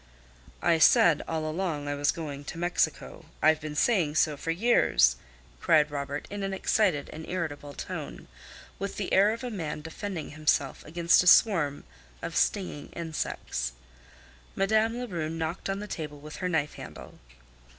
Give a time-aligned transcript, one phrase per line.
[0.63, 5.15] "I said all along I was going to Mexico; I've been saying so for years!"
[5.59, 8.27] cried Robert, in an excited and irritable tone,
[8.79, 11.83] with the air of a man defending himself against a swarm
[12.23, 13.73] of stinging insects.
[14.55, 17.19] Madame Lebrun knocked on the table with her knife handle.